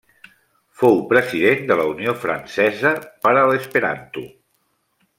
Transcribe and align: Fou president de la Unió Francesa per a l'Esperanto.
Fou 0.81 0.95
president 1.11 1.61
de 1.71 1.77
la 1.81 1.85
Unió 1.91 2.15
Francesa 2.23 2.97
per 3.27 3.35
a 3.37 3.45
l'Esperanto. 3.53 4.29